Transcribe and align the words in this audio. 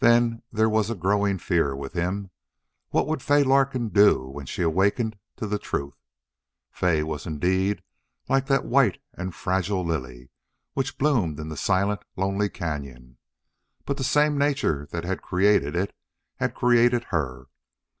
Then 0.00 0.42
there 0.50 0.68
was 0.68 0.90
a 0.90 0.96
growing 0.96 1.38
fear 1.38 1.76
with 1.76 1.92
him. 1.92 2.32
What 2.90 3.06
would 3.06 3.22
Fay 3.22 3.44
Larkin 3.44 3.90
do 3.90 4.26
when 4.26 4.44
she 4.44 4.60
awakened 4.62 5.16
to 5.36 5.46
the 5.46 5.56
truth? 5.56 5.94
Fay 6.72 7.04
was 7.04 7.26
indeed 7.26 7.80
like 8.28 8.46
that 8.46 8.64
white 8.64 9.00
and 9.14 9.32
fragile 9.32 9.84
lily 9.84 10.30
which 10.74 10.98
bloomed 10.98 11.38
in 11.38 11.48
the 11.48 11.56
silent, 11.56 12.02
lonely 12.16 12.48
cañon, 12.50 13.18
but 13.86 13.98
the 13.98 14.02
same 14.02 14.36
nature 14.36 14.88
that 14.90 15.04
had 15.04 15.22
created 15.22 15.76
it 15.76 15.94
had 16.38 16.56
created 16.56 17.04
her. 17.14 17.46